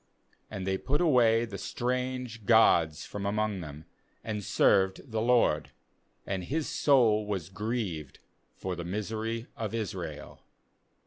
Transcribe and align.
16And 0.51 0.65
they 0.65 0.79
put 0.79 0.99
away 0.99 1.45
the 1.45 1.59
strange 1.59 2.43
gods 2.47 3.05
from 3.05 3.23
among 3.27 3.61
them, 3.61 3.85
and 4.23 4.43
served 4.43 5.11
the 5.11 5.21
LORD; 5.21 5.69
and 6.25 6.45
His 6.45 6.67
soul 6.67 7.27
was 7.27 7.49
grieved 7.49 8.17
for 8.55 8.75
the 8.75 8.83
misery 8.83 9.45
of 9.55 9.75
Israel. 9.75 10.41